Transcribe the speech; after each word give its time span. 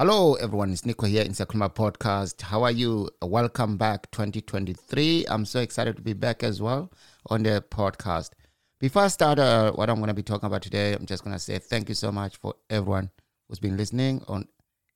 Hello, 0.00 0.32
everyone. 0.36 0.72
It's 0.72 0.86
Nico 0.86 1.04
here 1.04 1.22
in 1.22 1.32
Siyakhuluma 1.32 1.74
Podcast. 1.74 2.40
How 2.40 2.62
are 2.62 2.70
you? 2.70 3.10
Welcome 3.20 3.76
back, 3.76 4.10
2023. 4.12 5.26
I'm 5.28 5.44
so 5.44 5.60
excited 5.60 5.96
to 5.96 6.00
be 6.00 6.14
back 6.14 6.42
as 6.42 6.62
well 6.62 6.90
on 7.26 7.42
the 7.42 7.62
podcast. 7.70 8.30
Before 8.78 9.02
I 9.02 9.08
start 9.08 9.38
uh, 9.38 9.72
what 9.72 9.90
I'm 9.90 9.96
going 9.96 10.08
to 10.08 10.14
be 10.14 10.22
talking 10.22 10.46
about 10.46 10.62
today, 10.62 10.94
I'm 10.94 11.04
just 11.04 11.22
going 11.22 11.36
to 11.36 11.38
say 11.38 11.58
thank 11.58 11.90
you 11.90 11.94
so 11.94 12.10
much 12.10 12.38
for 12.38 12.54
everyone 12.70 13.10
who's 13.46 13.58
been 13.58 13.76
listening, 13.76 14.24
on 14.26 14.48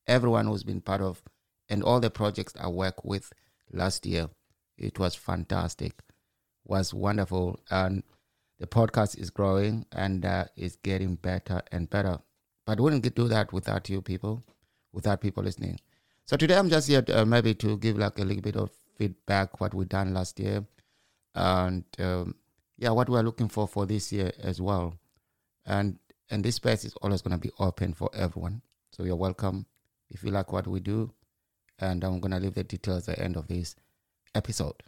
everyone 0.06 0.46
who's 0.46 0.64
been 0.64 0.80
part 0.80 1.00
of, 1.00 1.22
and 1.68 1.82
all 1.82 2.00
the 2.00 2.10
projects 2.10 2.54
I 2.58 2.68
worked 2.68 3.04
with 3.04 3.32
last 3.72 4.06
year. 4.06 4.28
It 4.76 4.98
was 4.98 5.14
fantastic, 5.14 5.94
was 6.64 6.92
wonderful, 6.92 7.60
and 7.70 8.02
the 8.58 8.66
podcast 8.66 9.18
is 9.18 9.30
growing 9.30 9.86
and 9.92 10.24
uh, 10.24 10.46
is 10.56 10.76
getting 10.76 11.16
better 11.16 11.62
and 11.70 11.88
better. 11.88 12.18
But 12.66 12.80
wouldn't 12.80 13.14
do 13.14 13.28
that 13.28 13.52
without 13.52 13.88
you 13.88 14.02
people 14.02 14.42
without 14.94 15.20
people 15.20 15.42
listening. 15.42 15.78
So 16.24 16.36
today 16.36 16.56
I'm 16.56 16.70
just 16.70 16.88
here 16.88 17.02
to, 17.02 17.22
uh, 17.22 17.24
maybe 17.24 17.52
to 17.56 17.76
give 17.76 17.98
like 17.98 18.18
a 18.18 18.24
little 18.24 18.42
bit 18.42 18.56
of 18.56 18.70
feedback 18.96 19.60
what 19.60 19.74
we 19.74 19.84
done 19.84 20.14
last 20.14 20.40
year, 20.40 20.64
and 21.34 21.84
um, 21.98 22.36
yeah, 22.78 22.90
what 22.90 23.08
we're 23.08 23.22
looking 23.22 23.48
for 23.48 23.68
for 23.68 23.84
this 23.84 24.12
year 24.12 24.32
as 24.42 24.60
well. 24.60 24.94
And 25.66 25.98
and 26.30 26.44
this 26.44 26.56
space 26.56 26.84
is 26.84 26.94
always 27.02 27.20
going 27.20 27.38
to 27.38 27.38
be 27.38 27.52
open 27.58 27.92
for 27.92 28.08
everyone. 28.14 28.62
So 28.92 29.04
you're 29.04 29.16
welcome 29.16 29.66
if 30.14 30.24
you 30.24 30.30
like 30.30 30.52
what 30.52 30.66
we 30.66 30.80
do. 30.80 31.12
And 31.78 32.02
I'm 32.02 32.20
going 32.20 32.32
to 32.32 32.38
leave 32.38 32.54
the 32.54 32.64
details 32.64 33.08
at 33.08 33.16
the 33.16 33.22
end 33.22 33.36
of 33.36 33.48
this 33.48 33.76
episode. 34.34 34.82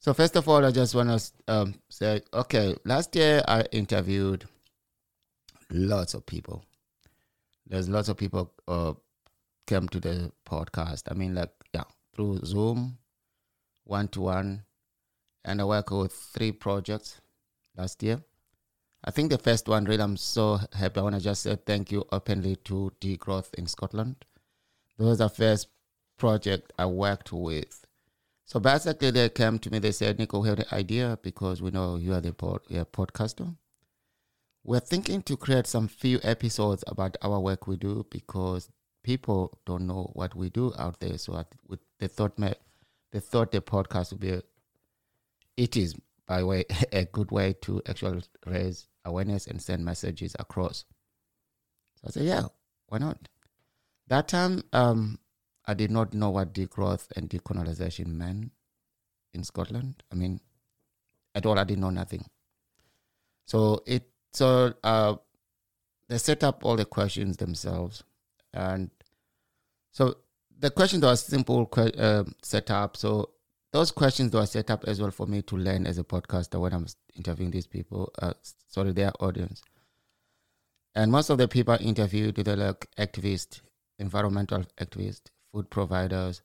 So 0.00 0.12
first 0.12 0.36
of 0.36 0.48
all, 0.48 0.64
I 0.64 0.70
just 0.70 0.94
want 0.94 1.08
to 1.08 1.32
um, 1.48 1.74
say, 1.88 2.20
okay, 2.34 2.76
last 2.84 3.16
year 3.16 3.42
I 3.48 3.62
interviewed 3.72 4.44
lots 5.70 6.12
of 6.14 6.26
people 6.26 6.64
there's 7.66 7.88
lots 7.88 8.08
of 8.08 8.16
people 8.16 8.52
uh, 8.68 8.94
came 9.66 9.88
to 9.88 10.00
the 10.00 10.32
podcast. 10.48 11.02
I 11.10 11.14
mean, 11.14 11.34
like 11.34 11.50
yeah, 11.74 11.84
through 12.14 12.40
Zoom, 12.44 12.98
one 13.84 14.08
to 14.08 14.20
one, 14.20 14.62
and 15.44 15.60
I 15.60 15.64
worked 15.64 15.90
with 15.90 16.12
three 16.12 16.52
projects 16.52 17.20
last 17.76 18.02
year. 18.02 18.22
I 19.04 19.10
think 19.10 19.30
the 19.30 19.38
first 19.38 19.68
one, 19.68 19.84
really, 19.84 20.02
I'm 20.02 20.16
so 20.16 20.58
happy. 20.72 21.00
I 21.00 21.02
want 21.02 21.14
to 21.14 21.20
just 21.20 21.42
say 21.42 21.56
thank 21.56 21.92
you 21.92 22.04
openly 22.10 22.56
to 22.64 22.92
Degrowth 23.00 23.54
in 23.54 23.66
Scotland. 23.66 24.24
That 24.98 25.04
was 25.04 25.18
the 25.18 25.28
first 25.28 25.68
project 26.16 26.72
I 26.78 26.86
worked 26.86 27.32
with. 27.32 27.84
So 28.44 28.60
basically, 28.60 29.10
they 29.10 29.28
came 29.28 29.58
to 29.58 29.70
me. 29.70 29.78
They 29.78 29.92
said, 29.92 30.18
"Nico, 30.18 30.40
we 30.40 30.48
have 30.48 30.58
the 30.58 30.74
idea 30.74 31.18
because 31.22 31.60
we 31.60 31.70
know 31.70 31.96
you 31.96 32.14
are 32.14 32.20
the 32.20 32.32
pod, 32.32 32.60
you're 32.68 32.84
podcaster. 32.84 33.56
We're 34.64 34.80
thinking 34.80 35.22
to 35.22 35.36
create 35.36 35.66
some 35.66 35.86
few 35.88 36.18
episodes 36.22 36.82
about 36.86 37.16
our 37.22 37.38
work 37.38 37.66
we 37.66 37.76
do 37.76 38.06
because 38.10 38.70
people 39.02 39.58
don't 39.64 39.86
know 39.86 40.10
what 40.14 40.34
we 40.34 40.50
do 40.50 40.72
out 40.78 40.98
there. 41.00 41.18
So 41.18 41.44
they 41.98 42.08
thought 42.08 42.36
they 42.36 43.20
thought 43.20 43.52
the 43.52 43.60
podcast 43.60 44.10
would 44.10 44.20
be 44.20 44.30
a, 44.30 44.42
it 45.56 45.76
is 45.76 45.94
by 46.26 46.42
way 46.42 46.64
a 46.92 47.04
good 47.04 47.30
way 47.30 47.54
to 47.62 47.82
actually 47.88 48.22
raise 48.44 48.88
awareness 49.04 49.46
and 49.46 49.60
send 49.62 49.84
messages 49.84 50.34
across. 50.38 50.84
So 51.96 52.08
I 52.08 52.10
said, 52.10 52.24
yeah, 52.24 52.46
why 52.86 52.98
not? 52.98 53.28
That 54.08 54.28
time, 54.28 54.62
um, 54.72 55.18
I 55.64 55.74
did 55.74 55.90
not 55.90 56.14
know 56.14 56.30
what 56.30 56.54
degrowth 56.54 57.08
and 57.16 57.28
decolonization 57.28 58.06
meant 58.06 58.52
in 59.34 59.42
Scotland. 59.42 60.02
I 60.12 60.14
mean, 60.14 60.40
at 61.34 61.44
all, 61.44 61.58
I 61.58 61.64
didn't 61.64 61.82
know 61.82 61.90
nothing. 61.90 62.24
So 63.46 63.82
it 63.86 64.08
so 64.32 64.74
uh, 64.82 65.16
they 66.08 66.18
set 66.18 66.44
up 66.44 66.64
all 66.64 66.76
the 66.76 66.84
questions 66.84 67.36
themselves, 67.36 68.04
and 68.52 68.90
so 69.92 70.18
the 70.58 70.70
questions 70.70 71.04
are 71.04 71.16
simple 71.16 71.68
uh, 71.76 72.24
set 72.42 72.70
up. 72.70 72.96
So 72.96 73.30
those 73.76 73.90
questions 73.90 74.32
were 74.32 74.46
set 74.46 74.70
up 74.70 74.84
as 74.84 75.02
well 75.02 75.10
for 75.10 75.26
me 75.26 75.42
to 75.42 75.54
learn 75.54 75.86
as 75.86 75.98
a 75.98 76.02
podcaster 76.02 76.58
when 76.58 76.72
I'm 76.72 76.86
interviewing 77.14 77.50
these 77.50 77.66
people. 77.66 78.10
Uh, 78.18 78.32
sorry, 78.68 78.92
their 78.92 79.12
audience. 79.20 79.62
And 80.94 81.12
most 81.12 81.28
of 81.28 81.36
the 81.36 81.46
people 81.46 81.74
I 81.74 81.76
interviewed, 81.76 82.36
they're 82.36 82.56
like 82.56 82.88
activists, 82.96 83.60
environmental 83.98 84.64
activists, 84.80 85.26
food 85.52 85.68
providers. 85.68 86.40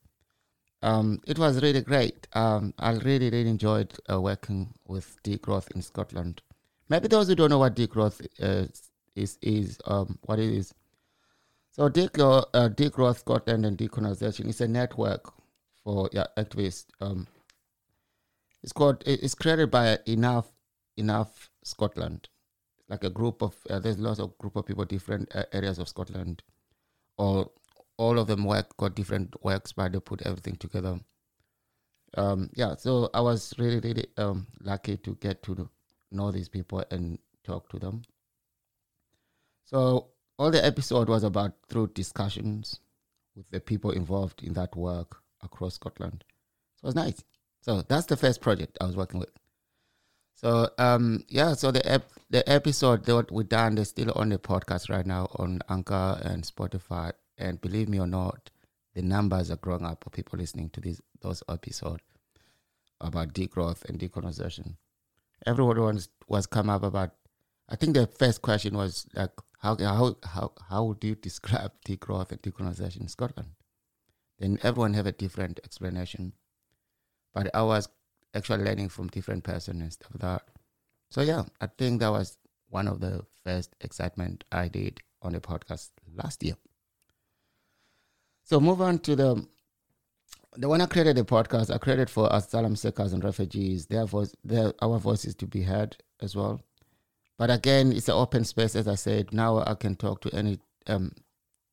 Um, 0.82 1.22
it 1.26 1.40
was 1.40 1.62
really 1.62 1.80
great. 1.80 2.28
Um, 2.34 2.74
I 2.78 2.92
really, 2.96 3.30
really 3.30 3.50
enjoyed 3.50 3.94
uh, 4.12 4.20
working 4.20 4.74
with 4.86 5.16
Degrowth 5.24 5.72
in 5.74 5.82
Scotland. 5.82 6.42
Maybe 6.90 7.08
those 7.08 7.30
who 7.30 7.36
don't 7.36 7.52
know 7.52 7.60
what 7.60 7.78
degrowth 7.78 8.28
uh, 8.44 8.68
is, 9.16 9.38
is 9.42 9.80
um, 9.86 10.20
what 10.24 10.40
it 10.40 10.52
is. 10.54 10.74
So 11.70 11.88
degrowth, 11.88 12.48
uh, 12.54 12.68
degrowth 12.68 13.20
Scotland 13.20 13.66
and 13.66 13.78
decolonization 13.78 14.50
is 14.50 14.60
a 14.60 14.68
network 14.68 15.32
for 15.84 16.10
yeah, 16.12 16.26
activists. 16.38 16.86
Um, 17.00 17.28
it's 18.64 18.74
called. 18.74 19.04
It's 19.06 19.36
created 19.36 19.72
by 19.72 20.00
enough 20.06 20.52
enough 20.98 21.50
Scotland, 21.64 22.30
like 22.90 23.04
a 23.04 23.10
group 23.10 23.42
of. 23.42 23.56
Uh, 23.70 23.80
there's 23.80 24.00
lots 24.00 24.20
of 24.20 24.38
group 24.38 24.56
of 24.56 24.66
people, 24.66 24.86
different 24.86 25.34
uh, 25.36 25.44
areas 25.54 25.80
of 25.80 25.88
Scotland. 25.88 26.44
All 27.18 27.54
all 27.98 28.20
of 28.20 28.28
them 28.28 28.46
work 28.46 28.76
got 28.78 28.96
different 28.96 29.36
works, 29.44 29.74
but 29.74 29.92
they 29.92 30.00
put 30.00 30.22
everything 30.26 30.56
together. 30.56 31.00
Um, 32.16 32.50
yeah, 32.56 32.76
so 32.76 33.10
I 33.14 33.22
was 33.22 33.54
really 33.58 33.80
really 33.80 34.06
um, 34.18 34.48
lucky 34.62 34.98
to 34.98 35.16
get 35.16 35.42
to 35.44 35.70
know 36.12 36.32
these 36.32 36.50
people 36.50 36.84
and 36.92 37.18
talk 37.44 37.70
to 37.70 37.80
them. 37.80 38.04
So 39.66 40.08
all 40.38 40.52
the 40.52 40.64
episode 40.64 41.08
was 41.08 41.24
about 41.24 41.54
through 41.70 41.88
discussions 41.94 42.80
with 43.36 43.50
the 43.50 43.60
people 43.60 43.92
involved 43.92 44.44
in 44.44 44.54
that 44.54 44.76
work 44.76 45.21
across 45.44 45.76
Scotland. 45.76 46.24
So 46.76 46.86
it 46.86 46.88
was 46.88 46.96
nice. 46.96 47.24
So 47.62 47.82
that's 47.82 48.08
the 48.08 48.18
first 48.18 48.42
project 48.42 48.78
I 48.82 48.86
was 48.86 48.96
working 48.96 49.20
with. 49.20 49.32
So 50.36 50.70
um 50.78 51.24
yeah, 51.28 51.54
so 51.54 51.72
the 51.72 51.86
ep- 51.90 52.12
the 52.30 52.48
episode 52.50 53.06
that 53.06 53.32
we 53.32 53.44
done 53.44 53.78
is 53.78 53.90
still 53.90 54.12
on 54.16 54.30
the 54.30 54.38
podcast 54.40 54.90
right 54.90 55.06
now 55.06 55.28
on 55.36 55.62
Anchor 55.70 56.20
and 56.24 56.44
Spotify. 56.44 57.14
And 57.38 57.62
believe 57.62 57.90
me 57.90 58.00
or 58.00 58.08
not, 58.08 58.50
the 58.94 59.02
numbers 59.02 59.52
are 59.52 59.58
growing 59.58 59.86
up 59.86 60.06
of 60.06 60.12
people 60.12 60.40
listening 60.40 60.70
to 60.72 60.82
these 60.82 61.02
those 61.22 61.44
episodes 61.50 62.04
about 63.00 63.34
degrowth 63.34 63.84
and 63.86 64.00
decolonization 64.00 64.76
everyone 65.46 65.80
was 65.80 66.10
was 66.28 66.46
come 66.46 66.70
up 66.70 66.84
about. 66.84 67.12
I 67.70 67.76
think 67.76 67.96
the 67.96 68.08
first 68.08 68.42
question 68.42 68.76
was 68.76 69.08
like, 69.16 69.32
how 69.60 69.78
how 69.78 70.16
how 70.24 70.52
how 70.70 70.96
do 71.00 71.08
you 71.08 71.16
describe 71.30 71.72
degrowth 71.86 72.32
and 72.32 72.42
decolonization 72.42 73.02
in 73.02 73.08
Scotland? 73.08 73.50
Then 74.42 74.58
everyone 74.64 74.96
have 74.96 75.06
a 75.06 75.12
different 75.12 75.60
explanation, 75.64 76.34
but 77.32 77.56
I 77.56 77.62
was 77.62 77.88
actually 78.34 78.64
learning 78.64 78.90
from 78.90 79.08
different 79.08 79.44
person 79.44 79.82
and 79.82 79.94
stuff 79.94 80.10
like 80.16 80.22
that. 80.22 80.42
So 81.12 81.22
yeah, 81.22 81.44
I 81.62 81.68
think 81.68 82.00
that 82.00 82.10
was 82.10 82.40
one 82.70 82.88
of 82.88 83.00
the 83.00 83.24
first 83.46 83.76
excitement 83.82 84.44
I 84.52 84.68
did 84.68 85.00
on 85.22 85.34
the 85.34 85.40
podcast 85.40 85.92
last 86.16 86.44
year. 86.44 86.56
So 88.44 88.60
move 88.60 88.82
on 88.82 88.98
to 89.00 89.16
the 89.16 89.48
the 90.58 90.68
when 90.68 90.82
I 90.82 90.88
created 90.88 91.18
the 91.18 91.24
podcast, 91.24 91.74
I 91.74 91.78
created 91.78 92.10
for 92.10 92.28
asylum 92.32 92.76
seekers 92.76 93.14
and 93.14 93.24
refugees. 93.24 93.86
Their 93.86 94.06
voice, 94.06 94.36
their 94.44 94.74
our 94.82 94.98
voices 94.98 95.36
to 95.36 95.46
be 95.46 95.62
heard 95.62 95.96
as 96.20 96.36
well. 96.36 96.60
But 97.38 97.52
again, 97.52 97.92
it's 97.92 98.10
an 98.10 98.16
open 98.16 98.44
space, 98.44 98.76
as 98.76 98.88
I 98.88 98.96
said. 98.96 99.34
Now 99.34 99.60
I 99.60 99.76
can 99.76 99.96
talk 99.96 100.22
to 100.22 100.36
any, 100.36 100.60
um, 100.88 101.12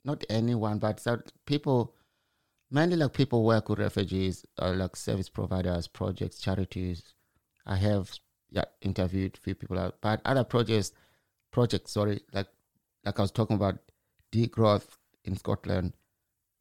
not 0.04 0.22
anyone, 0.28 0.78
but 0.78 1.04
people, 1.46 1.94
mainly 2.70 2.96
like 2.96 3.12
people 3.12 3.44
work 3.44 3.68
with 3.68 3.78
refugees, 3.78 4.44
or 4.60 4.74
like 4.74 4.96
service 4.96 5.28
providers, 5.28 5.88
projects, 5.88 6.38
charities. 6.38 7.14
I 7.66 7.76
have 7.76 8.12
yeah 8.50 8.64
interviewed 8.80 9.36
few 9.36 9.54
people, 9.54 9.92
but 10.00 10.20
other 10.24 10.44
projects, 10.44 10.92
projects, 11.50 11.92
sorry, 11.92 12.20
like 12.32 12.48
like 13.04 13.18
I 13.18 13.22
was 13.22 13.30
talking 13.30 13.56
about, 13.56 13.78
degrowth 14.32 14.96
in 15.24 15.36
Scotland 15.36 15.94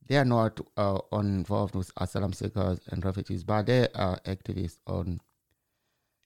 they 0.08 0.18
are 0.18 0.26
not 0.26 0.60
uh, 0.78 1.00
involved 1.12 1.76
with 1.76 1.92
asylum 1.98 2.34
seekers 2.34 2.80
and 2.90 3.04
refugees, 3.04 3.44
but 3.44 3.66
they 3.66 3.88
are 3.94 4.20
activists 4.26 4.80
on 4.88 5.20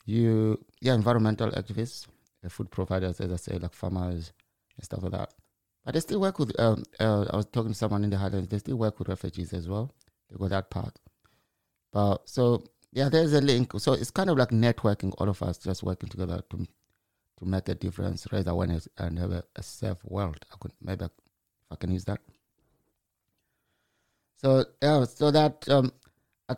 you, 0.05 0.63
yeah, 0.81 0.93
environmental 0.93 1.51
activists, 1.51 2.07
uh, 2.45 2.49
food 2.49 2.69
providers, 2.71 3.19
as 3.19 3.31
I 3.31 3.35
say, 3.37 3.57
like 3.57 3.73
farmers 3.73 4.33
and 4.77 4.85
stuff 4.85 5.03
like 5.03 5.11
that. 5.13 5.33
But 5.83 5.93
they 5.93 5.99
still 5.99 6.21
work 6.21 6.39
with. 6.39 6.57
Um, 6.59 6.83
uh, 6.99 7.25
I 7.31 7.35
was 7.35 7.47
talking 7.47 7.71
to 7.71 7.77
someone 7.77 8.03
in 8.03 8.09
the 8.09 8.17
Highlands. 8.17 8.49
They 8.49 8.59
still 8.59 8.77
work 8.77 8.99
with 8.99 9.09
refugees 9.09 9.53
as 9.53 9.67
well. 9.67 9.93
They 10.29 10.37
go 10.37 10.47
that 10.47 10.69
part. 10.69 10.99
But 11.91 12.29
so 12.29 12.63
yeah, 12.91 13.09
there's 13.09 13.33
a 13.33 13.41
link. 13.41 13.71
So 13.77 13.93
it's 13.93 14.11
kind 14.11 14.29
of 14.29 14.37
like 14.37 14.49
networking. 14.49 15.13
All 15.17 15.29
of 15.29 15.41
us 15.41 15.57
just 15.57 15.83
working 15.83 16.09
together 16.09 16.41
to 16.51 16.67
to 17.39 17.45
make 17.45 17.69
a 17.69 17.75
difference, 17.75 18.27
raise 18.31 18.47
awareness, 18.47 18.87
and 18.97 19.17
have 19.17 19.31
a, 19.31 19.43
a 19.55 19.63
safe 19.63 19.97
world. 20.03 20.45
I 20.51 20.55
could 20.59 20.73
maybe 20.81 21.05
if 21.05 21.11
I 21.71 21.75
can 21.75 21.91
use 21.91 22.05
that. 22.05 22.19
So 24.37 24.65
yeah, 24.81 25.05
so 25.05 25.31
that 25.31 25.67
um, 25.69 25.91
I 26.49 26.55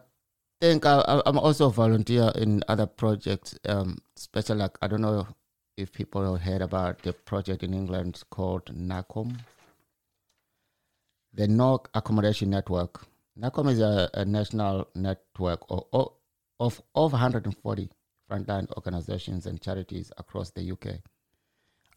think 0.60 0.86
I, 0.86 1.22
I'm 1.26 1.38
also 1.38 1.68
a 1.68 1.72
volunteer 1.72 2.32
in 2.36 2.64
other 2.68 2.86
projects, 2.86 3.58
um, 3.68 3.98
especially 4.18 4.58
like 4.58 4.78
I 4.82 4.88
don't 4.88 5.02
know 5.02 5.28
if 5.78 5.92
people 5.92 6.34
have 6.34 6.42
heard 6.42 6.62
about 6.62 7.02
the 7.02 7.14
project 7.14 7.64
in 7.64 7.74
England 7.74 8.22
called 8.30 8.66
NACCOM, 8.66 9.40
the 11.34 11.48
No 11.48 11.82
Accommodation 11.94 12.50
Network. 12.50 13.06
NACCOM 13.40 13.72
is 13.72 13.80
a, 13.80 14.10
a 14.14 14.26
national 14.26 14.88
network 14.94 15.62
of, 15.70 16.12
of, 16.60 16.82
over 16.94 17.14
140 17.14 17.90
frontline 18.30 18.72
organizations 18.78 19.46
and 19.48 19.62
charities 19.62 20.12
across 20.18 20.52
the 20.52 20.72
UK. 20.72 21.00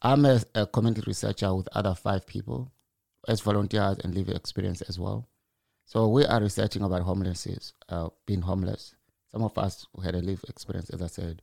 I'm 0.01 0.25
a, 0.25 0.41
a 0.55 0.65
community 0.65 1.03
researcher 1.05 1.53
with 1.53 1.69
other 1.71 1.93
five 1.93 2.25
people 2.25 2.71
as 3.27 3.41
volunteers 3.41 3.97
and 4.03 4.15
lived 4.15 4.29
experience 4.29 4.81
as 4.81 4.99
well. 4.99 5.27
So 5.85 6.07
we 6.07 6.25
are 6.25 6.41
researching 6.41 6.81
about 6.81 7.03
homelessness, 7.03 7.73
uh, 7.89 8.09
being 8.25 8.41
homeless. 8.41 8.95
Some 9.31 9.43
of 9.43 9.57
us 9.57 9.85
who 9.93 10.01
had 10.01 10.15
a 10.15 10.19
lived 10.19 10.49
experience, 10.49 10.89
as 10.89 11.01
I 11.01 11.07
said, 11.07 11.41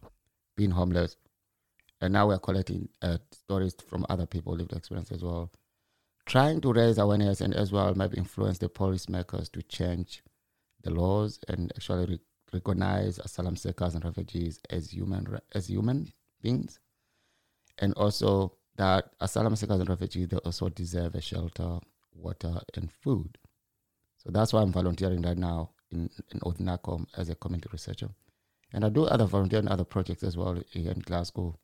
being 0.56 0.70
homeless. 0.70 1.16
And 2.04 2.12
now 2.12 2.28
we're 2.28 2.38
collecting 2.38 2.90
uh, 3.00 3.16
stories 3.32 3.74
from 3.88 4.04
other 4.10 4.26
people 4.26 4.54
lived 4.54 4.74
experience 4.74 5.10
as 5.10 5.22
well. 5.22 5.50
Trying 6.26 6.60
to 6.60 6.70
raise 6.70 6.98
awareness 6.98 7.40
and 7.40 7.54
as 7.54 7.72
well 7.72 7.94
maybe 7.94 8.18
influence 8.18 8.58
the 8.58 8.68
policymakers 8.68 9.50
to 9.52 9.62
change 9.62 10.22
the 10.82 10.90
laws 10.90 11.40
and 11.48 11.72
actually 11.74 12.04
re- 12.04 12.20
recognize 12.52 13.18
asylum 13.20 13.56
seekers 13.56 13.94
and 13.94 14.04
refugees 14.04 14.60
as 14.68 14.90
human 14.90 15.38
as 15.54 15.66
human 15.66 16.12
beings 16.42 16.78
and 17.78 17.94
also 17.94 18.54
that 18.76 19.08
asylum 19.22 19.56
seekers 19.56 19.80
and 19.80 19.88
refugees 19.88 20.28
they 20.28 20.36
also 20.36 20.68
deserve 20.68 21.14
a 21.14 21.22
shelter, 21.22 21.78
water, 22.14 22.60
and 22.76 22.92
food. 22.92 23.38
So 24.18 24.30
that's 24.30 24.52
why 24.52 24.60
I'm 24.60 24.72
volunteering 24.72 25.22
right 25.22 25.38
now 25.38 25.70
in 25.90 26.10
in 26.32 26.40
Odnacom 26.40 27.06
as 27.16 27.30
a 27.30 27.34
community 27.34 27.70
researcher, 27.72 28.10
and 28.74 28.84
I 28.84 28.90
do 28.90 29.04
other 29.04 29.24
volunteering 29.24 29.68
other 29.68 29.84
projects 29.84 30.22
as 30.22 30.36
well 30.36 30.62
here 30.70 30.90
in 30.90 31.00
Glasgow, 31.00 31.58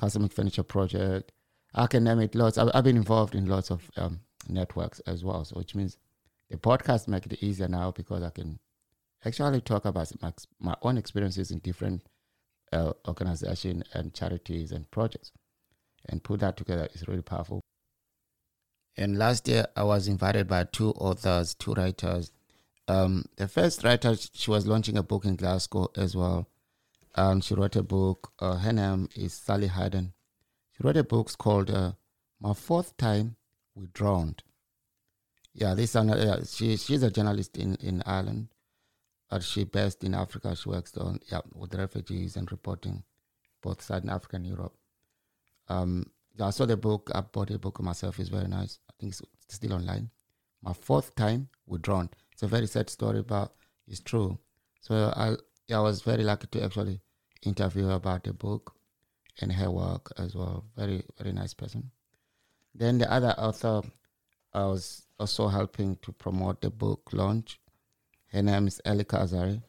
custom 0.00 0.28
furniture 0.28 0.62
project. 0.62 1.32
academic 1.76 2.34
lots. 2.34 2.58
I've, 2.58 2.70
I've 2.74 2.84
been 2.84 2.96
involved 2.96 3.34
in 3.34 3.46
lots 3.46 3.70
of 3.70 3.90
um, 3.96 4.20
networks 4.48 5.00
as 5.00 5.24
well, 5.24 5.44
so 5.44 5.56
which 5.56 5.74
means 5.74 5.96
the 6.50 6.56
podcast 6.56 7.08
make 7.08 7.26
it 7.26 7.42
easier 7.42 7.68
now 7.68 7.90
because 7.90 8.22
I 8.22 8.30
can 8.30 8.58
actually 9.24 9.60
talk 9.60 9.84
about 9.84 10.10
my, 10.22 10.32
my 10.60 10.74
own 10.82 10.96
experiences 10.96 11.50
in 11.50 11.58
different 11.58 12.02
uh, 12.72 12.92
organization 13.06 13.82
and 13.92 14.14
charities 14.14 14.72
and 14.72 14.90
projects 14.90 15.32
and 16.08 16.22
put 16.22 16.40
that 16.40 16.56
together 16.56 16.88
is 16.94 17.06
really 17.08 17.22
powerful. 17.22 17.60
And 18.96 19.18
last 19.18 19.46
year, 19.46 19.66
I 19.76 19.84
was 19.84 20.08
invited 20.08 20.48
by 20.48 20.64
two 20.64 20.90
authors, 20.92 21.54
two 21.54 21.74
writers. 21.74 22.32
Um, 22.88 23.26
the 23.36 23.46
first 23.46 23.84
writer, 23.84 24.16
she 24.32 24.50
was 24.50 24.66
launching 24.66 24.96
a 24.96 25.02
book 25.02 25.24
in 25.24 25.36
Glasgow 25.36 25.90
as 25.96 26.16
well. 26.16 26.48
Um, 27.18 27.40
she 27.40 27.54
wrote 27.54 27.74
a 27.74 27.82
book. 27.82 28.32
Uh, 28.38 28.58
her 28.58 28.72
name 28.72 29.08
is 29.16 29.32
Sally 29.32 29.66
Hayden. 29.66 30.12
She 30.70 30.84
wrote 30.84 30.96
a 30.96 31.02
book 31.02 31.36
called 31.36 31.68
uh, 31.68 31.92
"My 32.40 32.54
Fourth 32.54 32.96
Time 32.96 33.34
We 33.74 33.88
Drowned." 33.88 34.44
Yeah, 35.52 35.74
this 35.74 35.96
uh, 35.96 36.44
she 36.44 36.76
she's 36.76 37.02
a 37.02 37.10
journalist 37.10 37.56
in 37.56 37.74
in 37.80 38.04
Ireland, 38.06 38.54
but 39.28 39.42
she 39.42 39.64
based 39.64 40.04
in 40.04 40.14
Africa. 40.14 40.54
She 40.54 40.68
works 40.68 40.96
on 40.96 41.18
yeah 41.32 41.40
with 41.52 41.74
refugees 41.74 42.36
and 42.36 42.48
reporting 42.52 43.02
both 43.62 43.82
Southern 43.82 44.10
Africa 44.10 44.36
and 44.36 44.46
Europe. 44.46 44.76
Um, 45.68 46.12
I 46.40 46.50
saw 46.50 46.66
the 46.66 46.76
book. 46.76 47.10
I 47.12 47.22
bought 47.22 47.48
the 47.48 47.58
book 47.58 47.82
myself. 47.82 48.20
It's 48.20 48.28
very 48.28 48.46
nice. 48.46 48.78
I 48.88 48.92
think 49.00 49.10
it's 49.10 49.22
still 49.48 49.72
online. 49.72 50.10
My 50.62 50.72
fourth 50.72 51.16
time 51.16 51.48
we 51.66 51.78
drowned. 51.78 52.10
It's 52.30 52.44
a 52.44 52.46
very 52.46 52.68
sad 52.68 52.88
story, 52.88 53.22
but 53.22 53.52
it's 53.88 53.98
true. 53.98 54.38
So 54.80 55.12
I, 55.16 55.34
I 55.74 55.80
was 55.80 56.02
very 56.02 56.22
lucky 56.22 56.46
to 56.52 56.64
actually 56.64 57.00
interview 57.42 57.90
about 57.90 58.24
the 58.24 58.32
book 58.32 58.74
and 59.40 59.52
her 59.52 59.70
work 59.70 60.12
as 60.18 60.34
well. 60.34 60.64
Very, 60.76 61.04
very 61.18 61.32
nice 61.32 61.54
person. 61.54 61.90
Then 62.74 62.98
the 62.98 63.12
other 63.12 63.34
author, 63.38 63.82
I 64.52 64.64
was 64.66 65.02
also 65.18 65.48
helping 65.48 65.96
to 66.02 66.12
promote 66.12 66.60
the 66.60 66.70
book 66.70 67.10
launch. 67.12 67.60
Her 68.32 68.42
name 68.42 68.66
is 68.66 68.80
Elika 68.84 69.22
Azari. 69.22 69.62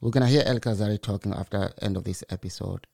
We're 0.00 0.10
gonna 0.10 0.26
hear 0.26 0.42
Elika 0.42 0.74
Azari 0.74 1.00
talking 1.00 1.32
after 1.32 1.72
end 1.80 1.96
of 1.96 2.04
this 2.04 2.22
episode 2.30 2.86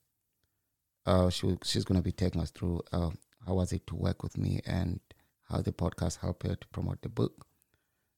uh, 1.07 1.31
she, 1.31 1.57
she's 1.65 1.85
going 1.85 1.99
to 1.99 2.05
be 2.05 2.13
taking 2.13 2.41
us 2.41 2.51
through 2.51 2.81
uh, 2.93 3.11
how 3.47 3.55
was 3.55 3.73
it 3.73 3.87
to 3.87 3.97
work 3.97 4.23
with 4.23 4.39
me 4.39 4.61
and 4.67 5.01
how 5.49 5.61
the 5.61 5.73
podcast 5.73 6.21
helped 6.21 6.47
her 6.47 6.55
to 6.55 6.67
promote 6.69 7.03
the 7.03 7.09
book. 7.09 7.47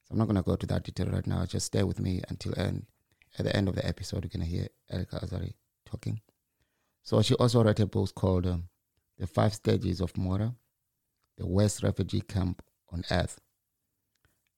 So 0.04 0.12
I'm 0.12 0.18
not 0.18 0.26
going 0.26 0.36
to 0.36 0.42
go 0.42 0.56
to 0.56 0.66
that 0.66 0.84
detail 0.84 1.06
right 1.06 1.26
now. 1.26 1.46
Just 1.46 1.66
stay 1.66 1.82
with 1.82 1.98
me 1.98 2.22
until 2.28 2.58
end. 2.58 2.86
At 3.38 3.46
the 3.46 3.56
end 3.56 3.68
of 3.68 3.74
the 3.74 3.86
episode, 3.86 4.22
you're 4.24 4.30
going 4.30 4.48
to 4.48 4.56
hear 4.56 4.68
Elika 4.92 5.24
Azari 5.24 5.54
talking. 5.94 6.20
So 7.02 7.22
she 7.22 7.34
also 7.34 7.62
wrote 7.62 7.80
a 7.80 7.86
book 7.86 8.14
called 8.14 8.46
um, 8.46 8.68
The 9.18 9.26
Five 9.26 9.54
Stages 9.54 10.00
of 10.00 10.16
Moria, 10.16 10.54
the 11.36 11.46
Worst 11.46 11.82
Refugee 11.82 12.22
Camp 12.22 12.62
on 12.90 13.04
Earth. 13.10 13.40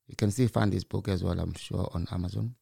You 0.06 0.16
can 0.16 0.30
still 0.30 0.48
find 0.48 0.72
this 0.72 0.84
book 0.84 1.08
as 1.08 1.24
well, 1.24 1.38
I'm 1.38 1.54
sure, 1.54 1.88
on 1.92 2.06
Amazon. 2.12 2.54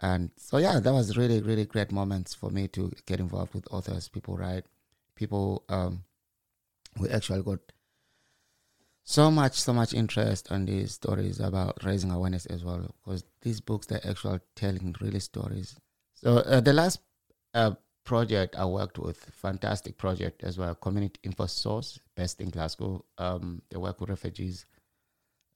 And 0.00 0.30
so, 0.36 0.56
yeah, 0.56 0.80
that 0.80 0.92
was 0.92 1.16
really, 1.16 1.40
really 1.42 1.66
great 1.66 1.92
moments 1.92 2.34
for 2.34 2.50
me 2.50 2.68
to 2.68 2.92
get 3.06 3.20
involved 3.20 3.54
with 3.54 3.66
authors, 3.70 4.08
people 4.08 4.36
write, 4.36 4.64
people 5.14 5.64
um, 5.68 6.04
we 6.98 7.08
actually 7.10 7.42
got 7.42 7.60
so 9.04 9.30
much, 9.30 9.60
so 9.60 9.72
much 9.72 9.92
interest 9.92 10.50
on 10.50 10.64
these 10.64 10.92
stories 10.92 11.38
about 11.38 11.84
raising 11.84 12.10
awareness 12.10 12.46
as 12.46 12.64
well, 12.64 12.94
because 13.04 13.24
these 13.42 13.60
books, 13.60 13.86
they're 13.86 14.06
actually 14.08 14.40
telling 14.56 14.96
really 15.00 15.20
stories. 15.20 15.76
So 16.14 16.38
uh, 16.38 16.60
the 16.60 16.72
last 16.72 17.00
uh, 17.54 17.72
project 18.04 18.56
I 18.56 18.64
worked 18.66 18.98
with, 18.98 19.18
fantastic 19.32 19.96
project 19.96 20.44
as 20.44 20.58
well, 20.58 20.74
Community 20.74 21.20
Info 21.22 21.46
Source, 21.46 21.98
based 22.14 22.40
in 22.40 22.50
Glasgow. 22.50 23.04
Um, 23.18 23.62
they 23.70 23.78
work 23.78 24.00
with 24.00 24.10
refugees 24.10 24.66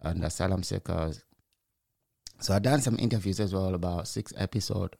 and 0.00 0.24
asylum 0.24 0.62
seekers 0.62 1.24
so 2.40 2.54
I 2.54 2.60
done 2.60 2.80
some 2.80 2.96
interviews 2.98 3.40
as 3.40 3.52
well, 3.52 3.74
about 3.74 4.06
six 4.06 4.32
episode. 4.36 4.96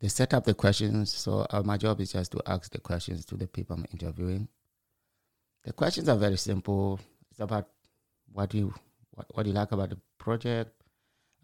They 0.00 0.08
set 0.08 0.34
up 0.34 0.44
the 0.44 0.54
questions, 0.54 1.12
so 1.12 1.46
uh, 1.50 1.62
my 1.64 1.76
job 1.76 2.00
is 2.00 2.12
just 2.12 2.32
to 2.32 2.42
ask 2.46 2.72
the 2.72 2.80
questions 2.80 3.24
to 3.26 3.36
the 3.36 3.46
people 3.46 3.76
I'm 3.76 3.86
interviewing. 3.92 4.48
The 5.62 5.72
questions 5.72 6.08
are 6.08 6.16
very 6.16 6.36
simple. 6.36 6.98
It's 7.30 7.38
about 7.38 7.68
what 8.32 8.52
you 8.52 8.74
what, 9.12 9.26
what 9.36 9.46
you 9.46 9.52
like 9.52 9.70
about 9.70 9.90
the 9.90 9.98
project. 10.18 10.81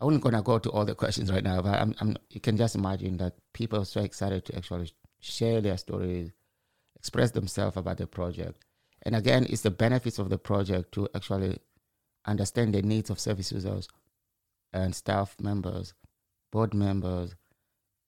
I 0.01 0.05
wouldn't 0.05 0.23
gonna 0.23 0.43
go 0.43 0.59
to 0.59 0.71
all 0.71 0.85
the 0.85 0.95
questions 0.95 1.33
right 1.33 1.43
now, 1.43 1.61
but 1.61 1.81
I'm, 1.81 1.95
I'm, 2.01 2.17
you 2.31 2.41
can 2.41 2.57
just 2.57 2.77
imagine 2.77 3.17
that 3.17 3.35
people 3.53 3.81
are 3.81 3.85
so 3.85 4.01
excited 4.01 4.45
to 4.47 4.57
actually 4.57 4.93
share 5.21 5.61
their 5.61 5.77
stories, 5.77 6.31
express 6.97 7.33
themselves 7.33 7.77
about 7.77 7.99
the 7.99 8.07
project. 8.07 8.65
And 9.03 9.17
again, 9.17 9.47
it's 9.49 9.63
the 9.63 9.71
benefits 9.71 10.19
of 10.19 10.31
the 10.31 10.39
project 10.39 10.93
to 10.93 11.09
actually 11.15 11.59
understand 12.27 12.75
the 12.75 12.83
needs 12.83 13.11
of 13.11 13.19
service 13.19 13.51
users 13.51 13.89
and 14.73 14.95
staff 14.95 15.35
members, 15.41 15.95
board 16.53 16.75
members, 16.75 17.35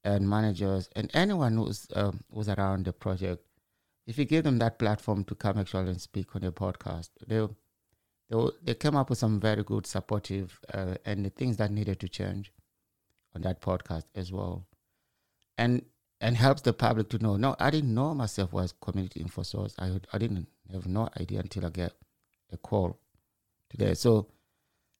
and 0.04 0.28
managers, 0.28 0.88
and 0.94 1.10
anyone 1.12 1.56
who's 1.56 1.86
um, 1.94 2.20
who's 2.32 2.48
around 2.48 2.84
the 2.86 2.92
project. 2.92 3.44
If 4.06 4.18
you 4.18 4.24
give 4.24 4.44
them 4.44 4.58
that 4.58 4.78
platform 4.78 5.24
to 5.24 5.34
come 5.34 5.58
actually 5.58 5.90
and 5.90 6.00
speak 6.00 6.34
on 6.34 6.42
your 6.42 6.52
podcast, 6.52 7.10
they 8.30 8.50
they 8.62 8.74
came 8.74 8.96
up 8.96 9.10
with 9.10 9.18
some 9.18 9.40
very 9.40 9.62
good 9.62 9.86
supportive 9.86 10.58
uh, 10.72 10.94
and 11.04 11.24
the 11.24 11.30
things 11.30 11.56
that 11.58 11.70
needed 11.70 12.00
to 12.00 12.08
change 12.08 12.52
on 13.34 13.42
that 13.42 13.60
podcast 13.60 14.04
as 14.14 14.32
well, 14.32 14.66
and 15.58 15.84
and 16.20 16.36
helps 16.36 16.62
the 16.62 16.72
public 16.72 17.08
to 17.10 17.18
know. 17.18 17.36
No, 17.36 17.56
I 17.58 17.70
didn't 17.70 17.94
know 17.94 18.14
myself 18.14 18.52
was 18.52 18.72
community 18.80 19.20
info 19.20 19.42
source. 19.42 19.74
I 19.78 20.00
I 20.12 20.18
didn't 20.18 20.46
have 20.72 20.86
no 20.86 21.08
idea 21.20 21.40
until 21.40 21.66
I 21.66 21.70
get 21.70 21.92
a 22.52 22.56
call 22.56 22.98
today. 23.68 23.94
So 23.94 24.28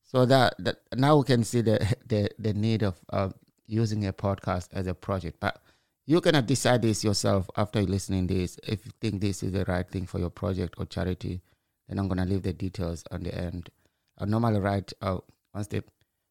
so 0.03 0.27
that, 0.27 0.55
that 0.59 0.81
now 0.97 1.19
we 1.19 1.25
can 1.25 1.45
see 1.45 1.61
the 1.61 1.79
the, 2.07 2.31
the 2.39 2.53
need 2.53 2.83
of 2.83 2.99
uh, 3.13 3.31
using 3.67 4.07
a 4.07 4.13
podcast 4.13 4.69
as 4.73 4.87
a 4.89 4.95
project. 4.95 5.39
But 5.39 5.63
you 6.07 6.21
cannot 6.21 6.47
decide 6.47 6.83
this 6.83 7.05
yourself 7.05 7.49
after 7.57 7.83
listening 7.83 8.27
this. 8.27 8.59
If 8.67 8.85
you 8.85 8.93
think 9.01 9.21
this 9.21 9.45
is 9.45 9.53
the 9.53 9.65
right 9.67 9.89
thing 9.89 10.07
for 10.07 10.19
your 10.19 10.31
project 10.31 10.75
or 10.79 10.87
charity, 10.87 11.43
then 11.91 11.99
I'm 11.99 12.07
gonna 12.07 12.25
leave 12.25 12.43
the 12.43 12.53
details 12.53 13.03
on 13.11 13.25
the 13.25 13.35
end. 13.35 13.69
I 14.17 14.25
normally 14.25 14.61
write 14.61 14.93
uh, 15.03 15.19
once 15.53 15.67
the 15.67 15.83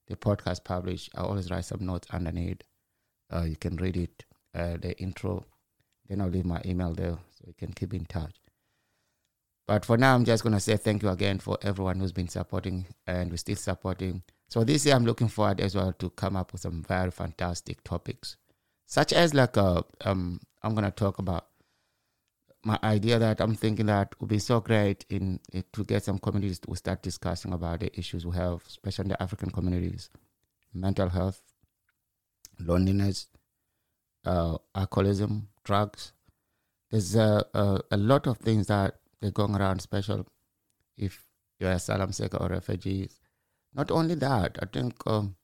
the 0.07 0.15
podcast 0.15 0.63
published. 0.63 1.09
I 1.15 1.21
always 1.21 1.51
write 1.51 1.65
some 1.65 1.85
notes 1.85 2.07
underneath. 2.11 2.61
Uh, 3.31 3.43
you 3.43 3.57
can 3.57 3.75
read 3.75 3.97
it, 3.97 4.23
uh, 4.55 4.77
the 4.77 4.97
intro. 4.99 5.45
Then 6.07 6.21
I'll 6.21 6.29
leave 6.29 6.45
my 6.45 6.61
email 6.65 6.93
there 6.93 7.17
so 7.29 7.43
you 7.45 7.53
can 7.57 7.73
keep 7.73 7.93
in 7.93 8.05
touch. 8.05 8.35
But 9.67 9.85
for 9.85 9.97
now, 9.97 10.15
I'm 10.15 10.25
just 10.25 10.43
to 10.43 10.59
say 10.59 10.77
thank 10.77 11.03
you 11.03 11.09
again 11.09 11.37
for 11.39 11.57
everyone 11.61 11.99
who's 11.99 12.13
been 12.13 12.29
supporting 12.29 12.87
and 13.05 13.29
we're 13.29 13.37
still 13.37 13.57
supporting. 13.57 14.23
So 14.47 14.63
this 14.63 14.85
year, 14.85 14.95
I'm 14.95 15.05
looking 15.05 15.27
forward 15.27 15.59
as 15.59 15.75
well 15.75 15.93
to 15.99 16.09
come 16.11 16.37
up 16.37 16.53
with 16.53 16.61
some 16.61 16.81
very 16.81 17.11
fantastic 17.11 17.83
topics, 17.83 18.37
such 18.87 19.13
as 19.13 19.33
like 19.33 19.57
uh, 19.57 19.83
um, 20.05 20.39
I'm 20.63 20.75
to 20.75 20.89
talk 20.89 21.19
about 21.19 21.48
my 22.63 22.77
idea 22.83 23.19
that 23.19 23.39
I'm 23.39 23.55
thinking 23.55 23.85
that 23.85 24.13
would 24.19 24.29
be 24.29 24.39
so 24.39 24.59
great 24.59 25.05
in, 25.09 25.39
in 25.53 25.63
to 25.73 25.83
get 25.83 26.03
some 26.03 26.19
communities 26.19 26.59
to 26.59 26.75
start 26.75 27.01
discussing 27.01 27.53
about 27.53 27.79
the 27.79 27.97
issues 27.97 28.25
we 28.25 28.35
have, 28.35 28.63
especially 28.67 29.03
in 29.03 29.09
the 29.09 29.23
African 29.23 29.49
communities, 29.49 30.09
mental 30.73 31.09
health, 31.09 31.41
loneliness, 32.59 33.27
uh, 34.25 34.57
alcoholism, 34.75 35.47
drugs. 35.63 36.13
There's 36.91 37.15
a, 37.15 37.45
a, 37.53 37.81
a 37.91 37.97
lot 37.97 38.27
of 38.27 38.37
things 38.39 38.67
that 38.67 38.95
they're 39.21 39.31
going 39.31 39.55
around, 39.55 39.81
special 39.81 40.27
if 40.97 41.25
you're 41.59 41.71
asylum 41.71 42.11
seeker 42.11 42.37
or 42.37 42.49
refugees. 42.49 43.19
Not 43.73 43.91
only 43.91 44.15
that, 44.15 44.57
I 44.61 44.65
think 44.65 44.95
um, 45.05 45.35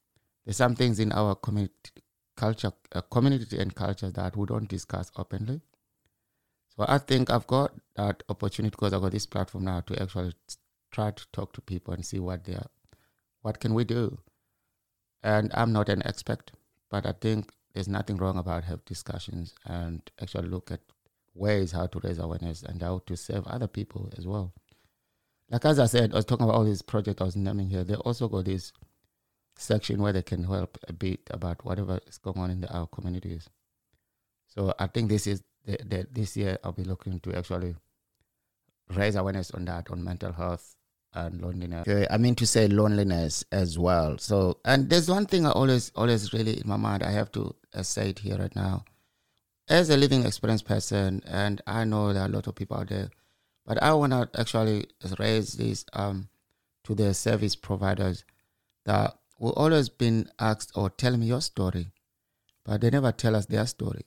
there's 0.43 0.57
some 0.57 0.75
things 0.75 0.99
in 0.99 1.11
our 1.11 1.35
community 1.35 2.03
culture, 2.35 2.71
uh, 2.93 3.01
community 3.01 3.57
and 3.57 3.73
culture 3.73 4.11
that 4.11 4.35
we 4.35 4.45
don't 4.45 4.67
discuss 4.67 5.11
openly. 5.15 5.61
So 6.77 6.85
I 6.87 6.97
think 6.97 7.29
I've 7.29 7.47
got 7.47 7.73
that 7.95 8.23
opportunity 8.27 8.71
because 8.71 8.93
I've 8.93 9.01
got 9.01 9.11
this 9.11 9.25
platform 9.25 9.65
now 9.65 9.79
to 9.81 10.01
actually 10.01 10.33
try 10.91 11.11
to 11.11 11.25
talk 11.31 11.53
to 11.53 11.61
people 11.61 11.93
and 11.93 12.05
see 12.05 12.19
what 12.19 12.43
they 12.43 12.55
are, 12.55 12.69
what 13.41 13.59
can 13.59 13.73
we 13.73 13.83
do. 13.83 14.19
And 15.23 15.51
I'm 15.53 15.71
not 15.71 15.89
an 15.89 16.05
expert, 16.05 16.51
but 16.89 17.05
I 17.05 17.13
think 17.13 17.51
there's 17.73 17.87
nothing 17.87 18.17
wrong 18.17 18.37
about 18.37 18.65
have 18.65 18.83
discussions 18.85 19.53
and 19.65 20.01
actually 20.21 20.49
look 20.49 20.71
at 20.71 20.81
ways 21.33 21.71
how 21.71 21.87
to 21.87 21.99
raise 22.03 22.19
awareness 22.19 22.63
and 22.63 22.81
how 22.81 23.01
to 23.05 23.15
serve 23.15 23.45
other 23.47 23.67
people 23.67 24.11
as 24.17 24.27
well. 24.27 24.53
Like 25.49 25.65
as 25.65 25.79
I 25.79 25.85
said, 25.85 26.13
I 26.13 26.17
was 26.17 26.25
talking 26.25 26.45
about 26.45 26.55
all 26.55 26.63
these 26.63 26.81
projects 26.81 27.21
I 27.21 27.25
was 27.25 27.35
naming 27.35 27.69
here. 27.69 27.83
They 27.83 27.95
also 27.95 28.27
got 28.27 28.45
this 28.45 28.73
section 29.57 30.01
where 30.01 30.13
they 30.13 30.23
can 30.23 30.43
help 30.43 30.77
a 30.87 30.93
bit 30.93 31.21
about 31.29 31.63
whatever 31.63 31.99
is 32.07 32.17
going 32.17 32.37
on 32.37 32.51
in 32.51 32.61
the, 32.61 32.73
our 32.73 32.87
communities. 32.87 33.49
So 34.47 34.73
I 34.79 34.87
think 34.87 35.09
this 35.09 35.27
is 35.27 35.43
the, 35.65 35.77
the, 35.85 36.07
this 36.11 36.37
year 36.37 36.57
I'll 36.63 36.71
be 36.71 36.83
looking 36.83 37.19
to 37.21 37.35
actually 37.35 37.75
raise 38.89 39.15
awareness 39.15 39.51
on 39.51 39.65
that 39.65 39.89
on 39.89 40.03
mental 40.03 40.31
health 40.31 40.75
and 41.13 41.41
loneliness. 41.41 41.85
I 42.09 42.17
mean 42.17 42.35
to 42.35 42.45
say 42.45 42.67
loneliness 42.67 43.43
as 43.51 43.79
well. 43.79 44.17
So 44.17 44.59
and 44.65 44.89
there's 44.89 45.09
one 45.09 45.25
thing 45.25 45.45
I 45.45 45.51
always 45.51 45.91
always 45.95 46.33
really 46.33 46.59
in 46.59 46.67
my 46.67 46.77
mind 46.77 47.03
I 47.03 47.11
have 47.11 47.31
to 47.33 47.55
uh, 47.73 47.83
say 47.83 48.09
it 48.09 48.19
here 48.19 48.37
right 48.37 48.55
now. 48.55 48.85
As 49.67 49.89
a 49.89 49.97
living 49.97 50.25
experience 50.25 50.61
person, 50.61 51.23
and 51.25 51.59
I 51.65 51.85
know 51.85 52.13
there 52.13 52.21
are 52.21 52.27
a 52.27 52.31
lot 52.31 52.45
of 52.45 52.53
people 52.53 52.77
out 52.77 52.89
there, 52.89 53.09
but 53.65 53.81
I 53.81 53.93
want 53.93 54.11
to 54.11 54.29
actually 54.39 54.85
raise 55.17 55.53
this 55.53 55.85
um, 55.93 56.29
to 56.83 56.93
the 56.93 57.15
service 57.15 57.55
providers 57.55 58.25
that 58.85 59.17
we've 59.39 59.53
always 59.53 59.89
been 59.89 60.29
asked 60.39 60.71
or 60.75 60.91
tell 60.91 61.17
me 61.17 61.25
your 61.25 61.41
story, 61.41 61.91
but 62.63 62.81
they 62.81 62.91
never 62.91 63.11
tell 63.11 63.35
us 63.35 63.47
their 63.47 63.65
story. 63.65 64.05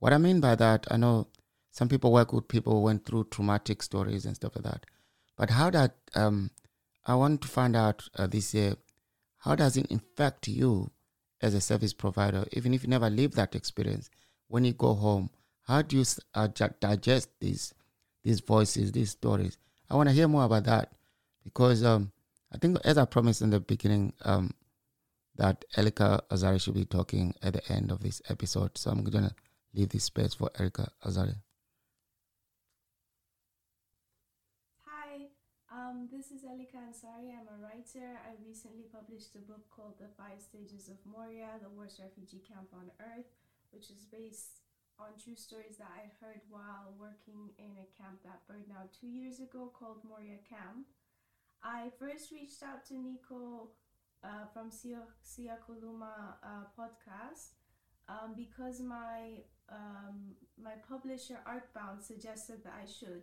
What 0.00 0.12
I 0.12 0.18
mean 0.18 0.40
by 0.40 0.54
that, 0.56 0.86
I 0.90 0.96
know 0.96 1.28
some 1.70 1.88
people 1.88 2.12
work 2.12 2.32
with 2.32 2.48
people 2.48 2.72
who 2.72 2.80
went 2.80 3.06
through 3.06 3.28
traumatic 3.30 3.82
stories 3.82 4.24
and 4.26 4.34
stuff 4.34 4.56
like 4.56 4.64
that. 4.64 4.86
But 5.36 5.50
how 5.50 5.70
that, 5.70 5.94
um, 6.14 6.50
I 7.06 7.14
want 7.14 7.42
to 7.42 7.48
find 7.48 7.76
out 7.76 8.08
uh, 8.16 8.26
this 8.26 8.52
year, 8.52 8.74
how 9.38 9.54
does 9.54 9.76
it 9.76 9.90
affect 9.90 10.48
you 10.48 10.90
as 11.40 11.54
a 11.54 11.60
service 11.60 11.92
provider, 11.92 12.44
even 12.52 12.74
if 12.74 12.82
you 12.82 12.88
never 12.88 13.08
lived 13.08 13.34
that 13.34 13.54
experience? 13.54 14.10
When 14.48 14.64
you 14.64 14.72
go 14.72 14.94
home, 14.94 15.30
how 15.62 15.82
do 15.82 15.98
you 15.98 16.04
uh, 16.34 16.48
digest 16.80 17.28
these 17.38 17.72
these 18.24 18.40
voices, 18.40 18.92
these 18.92 19.10
stories? 19.10 19.56
I 19.88 19.96
want 19.96 20.08
to 20.08 20.14
hear 20.14 20.28
more 20.28 20.44
about 20.44 20.64
that 20.64 20.92
because 21.44 21.84
um, 21.84 22.12
I 22.52 22.58
think, 22.58 22.78
as 22.84 22.98
I 22.98 23.04
promised 23.04 23.42
in 23.42 23.50
the 23.50 23.60
beginning, 23.60 24.12
um, 24.24 24.52
that 25.36 25.64
Elika 25.76 26.20
Azari 26.30 26.60
should 26.60 26.74
be 26.74 26.84
talking 26.84 27.34
at 27.42 27.52
the 27.52 27.72
end 27.72 27.90
of 27.92 28.00
this 28.00 28.20
episode. 28.28 28.76
So 28.76 28.90
I'm 28.90 29.04
going 29.04 29.24
to 29.24 29.34
leave 29.74 29.88
this 29.90 30.04
space 30.04 30.34
for 30.34 30.50
Elika 30.50 30.88
Azari. 31.04 31.36
Hi, 34.86 35.28
um, 35.70 36.08
this 36.10 36.30
is 36.30 36.42
Elika 36.42 36.76
Ansari. 36.76 37.30
I'm 37.30 37.46
a 37.46 37.58
writer. 37.62 38.18
I 38.26 38.34
recently 38.46 38.84
published 38.92 39.34
a 39.36 39.38
book 39.38 39.70
called 39.70 39.94
The 39.98 40.10
Five 40.18 40.40
Stages 40.40 40.88
of 40.88 40.98
Moria, 41.06 41.58
the 41.62 41.70
worst 41.70 42.00
refugee 42.00 42.42
camp 42.46 42.68
on 42.72 42.90
earth, 43.00 43.30
which 43.70 43.90
is 43.90 44.04
based 44.10 44.60
on 44.98 45.16
true 45.16 45.36
stories 45.36 45.78
that 45.78 45.88
I 45.94 46.10
heard 46.20 46.40
while 46.50 46.92
working 46.98 47.50
in 47.58 47.72
a 47.80 47.88
camp 47.96 48.20
that 48.24 48.44
burned 48.46 48.68
out 48.76 48.92
two 48.92 49.08
years 49.08 49.40
ago 49.40 49.72
called 49.72 50.04
Moria 50.04 50.36
Camp. 50.48 50.84
I 51.62 51.90
first 51.98 52.32
reached 52.32 52.62
out 52.62 52.84
to 52.86 52.94
Nico 52.94 53.70
uh, 54.24 54.44
from 54.52 54.70
Sia, 54.70 55.00
Siyakhuluma 55.24 56.36
uh, 56.42 56.64
podcast 56.76 57.56
um, 58.08 58.34
because 58.36 58.80
my 58.80 59.40
um, 59.70 60.34
my 60.62 60.74
publisher 60.88 61.38
Artbound 61.46 62.02
suggested 62.02 62.62
that 62.64 62.74
I 62.82 62.86
should, 62.86 63.22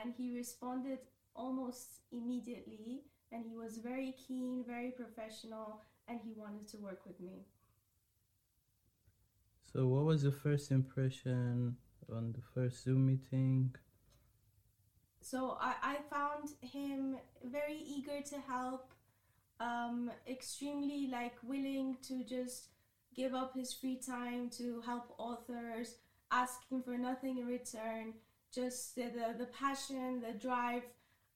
and 0.00 0.12
he 0.16 0.36
responded 0.36 0.98
almost 1.34 2.00
immediately, 2.12 3.04
and 3.32 3.44
he 3.44 3.56
was 3.56 3.78
very 3.78 4.14
keen, 4.26 4.64
very 4.66 4.90
professional, 4.90 5.80
and 6.08 6.20
he 6.24 6.32
wanted 6.36 6.68
to 6.68 6.76
work 6.78 7.00
with 7.06 7.20
me. 7.20 7.46
So, 9.72 9.86
what 9.86 10.04
was 10.04 10.22
the 10.22 10.32
first 10.32 10.70
impression 10.70 11.76
on 12.10 12.32
the 12.32 12.42
first 12.54 12.84
Zoom 12.84 13.06
meeting? 13.06 13.74
So 15.26 15.58
I, 15.60 15.74
I 15.82 15.96
found 16.08 16.50
him 16.60 17.16
very 17.42 17.78
eager 17.84 18.20
to 18.30 18.36
help, 18.46 18.92
um, 19.58 20.08
extremely 20.30 21.08
like 21.10 21.34
willing 21.42 21.96
to 22.06 22.22
just 22.22 22.68
give 23.16 23.34
up 23.34 23.54
his 23.54 23.72
free 23.72 23.96
time 23.96 24.50
to 24.50 24.82
help 24.84 25.14
authors, 25.18 25.96
asking 26.30 26.82
for 26.82 26.98
nothing 26.98 27.38
in 27.38 27.46
return. 27.46 28.14
Just 28.52 28.94
the, 28.94 29.04
the, 29.04 29.38
the 29.38 29.46
passion, 29.46 30.20
the 30.20 30.38
drive 30.38 30.82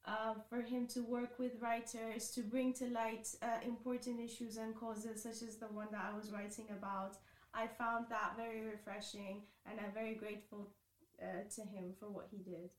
uh, 0.05 0.35
for 0.49 0.63
him 0.63 0.87
to 0.89 1.03
work 1.03 1.39
with 1.39 1.53
writers, 1.61 2.31
to 2.31 2.43
bring 2.43 2.73
to 2.75 2.87
light 2.89 3.29
uh, 3.43 3.59
important 3.67 4.21
issues 4.21 4.57
and 4.57 4.75
causes 4.75 5.23
such 5.23 5.47
as 5.47 5.57
the 5.57 5.67
one 5.67 5.89
that 5.93 6.11
I 6.13 6.17
was 6.17 6.31
writing 6.33 6.67
about. 6.71 7.17
I 7.53 7.67
found 7.67 8.07
that 8.11 8.35
very 8.37 8.63
refreshing 8.63 9.43
and 9.67 9.79
I'm 9.81 9.93
very 9.93 10.15
grateful 10.15 10.69
uh, 11.21 11.43
to 11.57 11.61
him 11.63 11.93
for 11.99 12.09
what 12.09 12.29
he 12.31 12.39
did. 12.39 12.71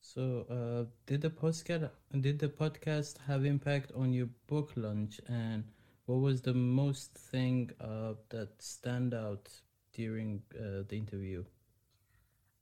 So, 0.00 0.44
uh, 0.50 0.84
did 1.06 1.22
the 1.22 1.30
podcast 1.30 1.90
did 2.20 2.38
the 2.38 2.48
podcast 2.48 3.16
have 3.26 3.46
impact 3.46 3.90
on 3.96 4.12
your 4.12 4.28
book 4.46 4.72
launch, 4.76 5.18
and 5.26 5.64
what 6.06 6.20
was 6.20 6.42
the 6.42 6.54
most 6.54 7.14
thing 7.14 7.70
uh, 7.80 8.14
that 8.28 8.50
stand 8.58 9.14
out 9.14 9.48
during 9.92 10.42
uh, 10.54 10.82
the 10.88 10.96
interview? 10.96 11.44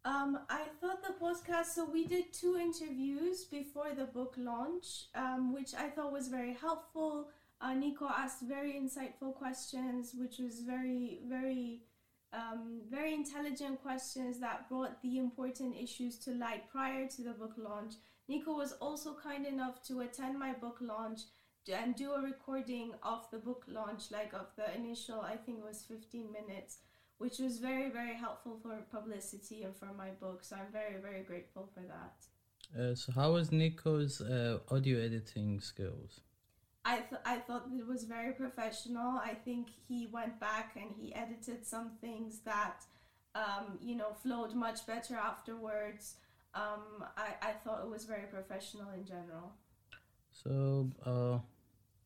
Um, 0.04 0.40
I 0.48 0.64
thought 0.80 1.02
the 1.02 1.14
podcast. 1.20 1.66
So 1.74 1.84
we 1.84 2.06
did 2.06 2.32
two 2.32 2.56
interviews 2.56 3.44
before 3.44 3.94
the 3.96 4.04
book 4.04 4.34
launch, 4.36 5.06
um, 5.14 5.52
which 5.52 5.74
I 5.74 5.88
thought 5.90 6.12
was 6.12 6.28
very 6.28 6.54
helpful. 6.54 7.28
Uh, 7.60 7.74
Nico 7.74 8.06
asked 8.08 8.42
very 8.42 8.72
insightful 8.72 9.34
questions, 9.34 10.12
which 10.16 10.38
was 10.38 10.60
very 10.60 11.20
very 11.28 11.82
um, 12.32 12.80
very 12.90 13.14
intelligent 13.14 13.80
questions 13.82 14.40
that 14.40 14.68
brought 14.68 15.00
the 15.02 15.18
important 15.18 15.76
issues 15.76 16.18
to 16.20 16.32
light 16.32 16.68
prior 16.70 17.06
to 17.06 17.22
the 17.22 17.32
book 17.32 17.54
launch. 17.56 17.94
Nico 18.28 18.54
was 18.56 18.72
also 18.80 19.14
kind 19.14 19.46
enough 19.46 19.82
to 19.84 20.00
attend 20.00 20.38
my 20.38 20.52
book 20.52 20.78
launch 20.80 21.20
and 21.68 21.94
do 21.94 22.12
a 22.12 22.20
recording 22.20 22.92
of 23.02 23.30
the 23.30 23.38
book 23.38 23.64
launch, 23.68 24.10
like 24.10 24.32
of 24.32 24.46
the 24.56 24.74
initial, 24.74 25.20
I 25.20 25.36
think 25.36 25.58
it 25.58 25.64
was 25.64 25.82
15 25.82 26.28
minutes, 26.32 26.78
which 27.18 27.38
was 27.38 27.58
very, 27.58 27.90
very 27.90 28.14
helpful 28.14 28.58
for 28.62 28.76
publicity 28.90 29.62
and 29.62 29.76
for 29.76 29.90
my 29.96 30.10
book. 30.20 30.42
So 30.42 30.56
I'm 30.56 30.72
very, 30.72 31.00
very 31.00 31.22
grateful 31.22 31.68
for 31.72 31.82
that. 31.82 32.24
Uh, 32.78 32.94
so, 32.94 33.12
how 33.12 33.32
was 33.32 33.52
Nico's 33.52 34.20
uh, 34.20 34.58
audio 34.70 34.98
editing 34.98 35.60
skills? 35.60 36.20
I, 36.84 36.96
th- 36.96 37.20
I 37.24 37.36
thought 37.36 37.66
it 37.78 37.86
was 37.86 38.04
very 38.04 38.32
professional. 38.32 39.18
I 39.18 39.34
think 39.34 39.68
he 39.88 40.08
went 40.10 40.40
back 40.40 40.76
and 40.76 40.90
he 40.98 41.14
edited 41.14 41.66
some 41.66 41.92
things 42.00 42.40
that, 42.44 42.84
um, 43.34 43.78
you 43.80 43.94
know, 43.94 44.14
flowed 44.22 44.54
much 44.54 44.86
better 44.86 45.14
afterwards. 45.14 46.14
Um, 46.54 47.04
I, 47.16 47.34
I 47.42 47.52
thought 47.64 47.82
it 47.84 47.90
was 47.90 48.04
very 48.04 48.26
professional 48.26 48.90
in 48.90 49.04
general. 49.04 49.52
So, 50.32 50.90
uh, 51.04 51.38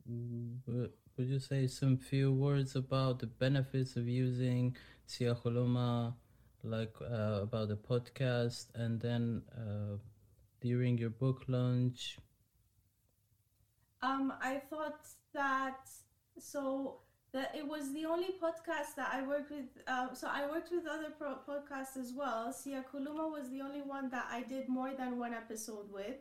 would 0.07 1.29
you 1.29 1.39
say 1.39 1.67
some 1.67 1.97
few 1.97 2.33
words 2.33 2.77
about 2.77 3.21
the 3.21 3.27
benefits 3.27 3.97
of 3.97 4.07
using 4.09 4.77
Siyakhuluma, 5.09 6.15
like 6.63 6.95
uh, 7.01 7.41
about 7.43 7.69
the 7.69 7.77
podcast, 7.77 8.67
and 8.75 9.01
then 9.01 9.43
uh, 9.57 9.97
during 10.61 10.99
your 10.99 11.11
book 11.11 11.45
launch? 11.49 12.19
Um, 14.03 14.33
I 14.41 14.61
thought 14.71 15.07
that 15.33 15.89
so 16.39 16.99
that 17.33 17.55
it 17.55 17.67
was 17.67 17.93
the 17.93 18.05
only 18.05 18.35
podcast 18.43 18.95
that 18.97 19.11
I 19.13 19.27
worked 19.27 19.51
with. 19.51 19.67
Uh, 19.87 20.15
so 20.15 20.29
I 20.31 20.47
worked 20.47 20.71
with 20.71 20.87
other 20.87 21.11
pro- 21.19 21.39
podcasts 21.49 21.97
as 21.97 22.13
well. 22.17 22.53
Siyakhuluma 22.53 23.31
was 23.31 23.51
the 23.51 23.61
only 23.61 23.83
one 23.83 24.11
that 24.11 24.27
I 24.31 24.43
did 24.43 24.69
more 24.69 24.93
than 24.97 25.19
one 25.19 25.35
episode 25.35 25.91
with, 25.93 26.17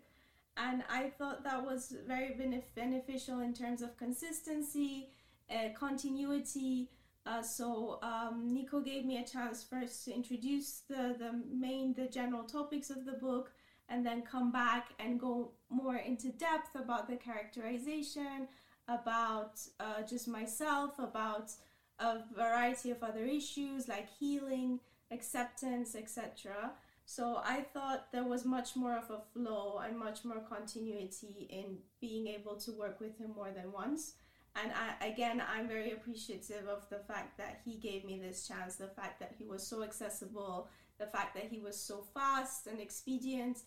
and 0.57 0.83
I 0.89 1.09
thought 1.09 1.43
that 1.43 1.65
was 1.65 1.95
very 2.07 2.29
benef- 2.29 2.73
beneficial 2.75 3.41
in 3.41 3.53
terms 3.53 3.81
of 3.81 3.97
consistency, 3.97 5.09
uh, 5.49 5.69
continuity. 5.77 6.89
Uh, 7.25 7.41
so 7.41 7.99
um, 8.03 8.53
Nico 8.53 8.79
gave 8.79 9.05
me 9.05 9.17
a 9.17 9.25
chance 9.25 9.63
first 9.63 10.05
to 10.05 10.13
introduce 10.13 10.83
the, 10.87 11.15
the 11.17 11.41
main, 11.51 11.93
the 11.93 12.07
general 12.07 12.43
topics 12.43 12.89
of 12.89 13.05
the 13.05 13.13
book, 13.13 13.51
and 13.89 14.05
then 14.05 14.21
come 14.21 14.51
back 14.51 14.93
and 14.99 15.19
go 15.19 15.51
more 15.69 15.97
into 15.97 16.29
depth 16.29 16.75
about 16.75 17.07
the 17.07 17.15
characterization, 17.15 18.47
about 18.87 19.59
uh, 19.79 20.03
just 20.07 20.27
myself, 20.27 20.97
about 20.99 21.51
a 21.99 22.19
variety 22.35 22.91
of 22.91 23.01
other 23.03 23.25
issues 23.25 23.87
like 23.87 24.07
healing, 24.19 24.79
acceptance, 25.11 25.95
etc. 25.95 26.71
So 27.05 27.41
I 27.43 27.61
thought 27.73 28.11
there 28.11 28.23
was 28.23 28.45
much 28.45 28.75
more 28.75 28.97
of 28.97 29.09
a 29.11 29.21
flow 29.33 29.79
and 29.85 29.97
much 29.97 30.25
more 30.25 30.39
continuity 30.49 31.47
in 31.49 31.77
being 32.01 32.27
able 32.27 32.55
to 32.57 32.71
work 32.71 32.99
with 32.99 33.17
him 33.17 33.31
more 33.35 33.51
than 33.51 33.71
once. 33.71 34.13
And 34.61 34.71
I, 34.71 35.05
again 35.05 35.43
i'm 35.53 35.67
very 35.67 35.91
appreciative 35.91 36.65
of 36.69 36.87
the 36.89 36.99
fact 36.99 37.37
that 37.37 37.59
he 37.65 37.75
gave 37.75 38.05
me 38.05 38.21
this 38.23 38.47
chance 38.47 38.77
the 38.77 38.87
fact 38.87 39.19
that 39.19 39.33
he 39.37 39.43
was 39.43 39.67
so 39.67 39.83
accessible 39.83 40.69
the 40.97 41.07
fact 41.07 41.35
that 41.35 41.43
he 41.43 41.59
was 41.59 41.77
so 41.77 42.05
fast 42.13 42.67
and 42.67 42.79
expedient 42.79 43.57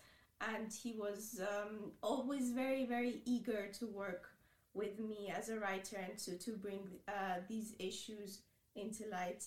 and 0.40 0.72
he 0.72 0.94
was 0.94 1.42
um, 1.42 1.92
always 2.02 2.52
very 2.52 2.86
very 2.86 3.20
eager 3.26 3.68
to 3.78 3.86
work 3.86 4.30
with 4.78 4.98
me 5.00 5.32
as 5.36 5.48
a 5.48 5.58
writer 5.58 5.96
and 5.96 6.16
to, 6.18 6.38
to 6.38 6.52
bring 6.52 6.80
uh, 7.08 7.40
these 7.48 7.74
issues 7.78 8.40
into 8.76 9.04
light. 9.10 9.44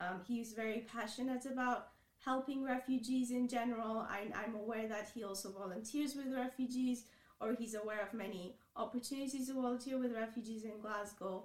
Um, 0.00 0.20
he's 0.26 0.52
very 0.52 0.86
passionate 0.92 1.46
about 1.46 1.88
helping 2.24 2.64
refugees 2.64 3.30
in 3.30 3.48
general 3.48 4.06
I, 4.08 4.26
i'm 4.34 4.54
aware 4.54 4.88
that 4.88 5.10
he 5.14 5.24
also 5.24 5.50
volunteers 5.52 6.14
with 6.16 6.32
refugees 6.32 7.04
or 7.40 7.54
he's 7.58 7.74
aware 7.74 8.02
of 8.02 8.14
many 8.14 8.56
opportunities 8.76 9.48
to 9.48 9.54
volunteer 9.54 9.98
with 9.98 10.12
refugees 10.12 10.64
in 10.64 10.80
Glasgow. 10.80 11.44